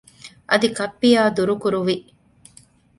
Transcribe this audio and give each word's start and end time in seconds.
އަދި 0.49 0.67
ކައްޕިއާ 0.77 1.21
ދުރުކުރުވި 1.35 1.95